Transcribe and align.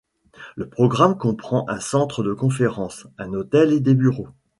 Le 0.55 0.67
programme 0.67 1.15
comprend 1.15 1.65
un 1.69 1.79
centre 1.79 2.23
de 2.23 2.33
conférences, 2.33 3.05
un 3.19 3.33
hôtel 3.33 3.71
et 3.71 3.81
des 3.81 3.93
bureaux. 3.93 4.29